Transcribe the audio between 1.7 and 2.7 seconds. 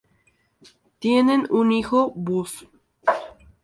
hijo, Buzz.